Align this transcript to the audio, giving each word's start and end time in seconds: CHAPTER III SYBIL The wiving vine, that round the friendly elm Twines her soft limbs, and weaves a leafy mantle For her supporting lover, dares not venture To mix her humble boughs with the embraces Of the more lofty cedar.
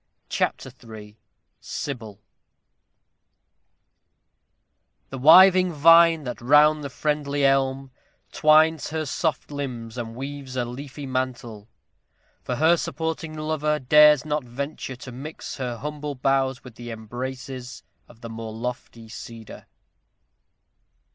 CHAPTER 0.29 0.71
III 0.83 1.15
SYBIL 1.59 2.19
The 5.11 5.19
wiving 5.19 5.71
vine, 5.71 6.23
that 6.23 6.41
round 6.41 6.83
the 6.83 6.89
friendly 6.89 7.45
elm 7.45 7.91
Twines 8.31 8.89
her 8.89 9.05
soft 9.05 9.51
limbs, 9.51 9.99
and 9.99 10.15
weaves 10.15 10.55
a 10.55 10.65
leafy 10.65 11.05
mantle 11.05 11.69
For 12.41 12.55
her 12.55 12.77
supporting 12.77 13.37
lover, 13.37 13.77
dares 13.77 14.25
not 14.25 14.43
venture 14.43 14.95
To 14.95 15.11
mix 15.11 15.57
her 15.57 15.77
humble 15.77 16.15
boughs 16.15 16.63
with 16.63 16.73
the 16.73 16.89
embraces 16.89 17.83
Of 18.07 18.21
the 18.21 18.29
more 18.31 18.53
lofty 18.53 19.07
cedar. 19.07 19.67